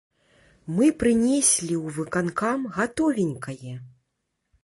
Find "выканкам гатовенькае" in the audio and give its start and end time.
1.99-3.75